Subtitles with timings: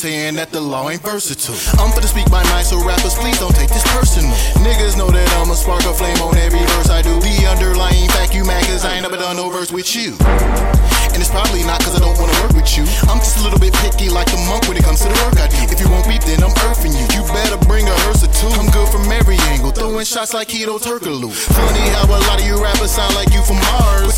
[0.00, 1.52] saying that the law ain't versatile.
[1.76, 4.32] I'm to speak my mind, so rappers, please don't take this personal.
[4.64, 7.12] Niggas know that I'ma spark a flame on every verse I do.
[7.20, 10.16] The underlying fact you mad cause I ain't never done no verse with you.
[11.12, 12.88] And it's probably not cause I don't wanna work with you.
[13.12, 15.36] I'm just a little bit picky like the monk when it comes to the work
[15.36, 15.68] I do.
[15.68, 17.04] If you won't beat, then I'm earthing you.
[17.12, 18.48] You better bring a hearse or two.
[18.56, 21.28] I'm good from every angle, throwing shots like Hedo Turkoglu.
[21.28, 24.09] Funny how a lot of you rappers sound like you from Mars.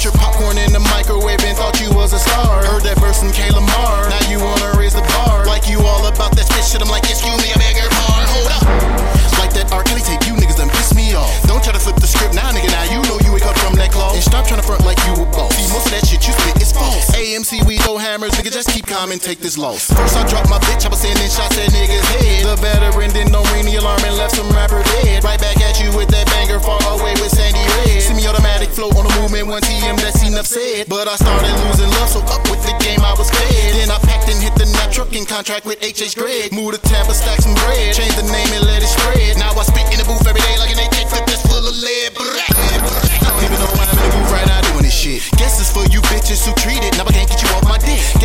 [18.63, 19.91] Just keep calm and take this loss.
[19.91, 22.47] First I dropped my bitch, I was sending shots at niggas' head.
[22.47, 25.27] The veteran didn't know ring the alarm and left some rapper dead.
[25.27, 27.99] Right back at you with that banger, far away with Sandy Red.
[27.99, 30.87] Semi-automatic flow on the movement, one TM, that's enough said.
[30.87, 33.75] But I started losing love, so up with the game, I was fed.
[33.75, 36.55] Then I packed and hit the nut trucking contract with hhgregg.
[36.55, 37.99] Moved to Tampa, stack some bread.
[37.99, 38.31] Changed the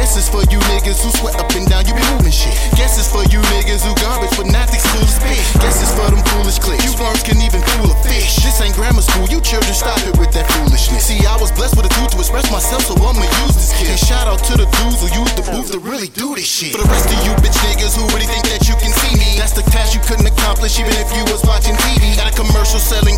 [0.08, 2.56] Guess for you niggas who sweat up and down, you be moving shit.
[2.80, 5.36] Guess it's for you niggas who garbage, but not these cool spit.
[5.60, 6.80] Guess it's for them foolish clicks.
[6.88, 8.40] You worms can even fool a fish.
[8.40, 11.12] This ain't grammar school, you children stop it with that foolishness.
[11.12, 13.92] See, I was blessed with a tooth to express myself, so I'ma use this kid.
[13.92, 16.72] And shout out to the dudes who use the booth to really do this shit.
[16.72, 19.36] For the rest of you bitch niggas who really think that you can see me,
[19.36, 22.16] that's the task you couldn't accomplish even if you was watching TV.
[22.16, 23.17] Got a commercial selling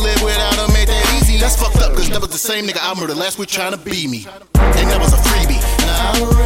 [0.00, 1.36] live without him ain't that easy.
[1.36, 3.78] That's fucked up, cause that was the same nigga I murdered last week trying to
[3.78, 4.26] be me.
[4.54, 5.60] And that was a freebie.
[5.86, 6.39] Now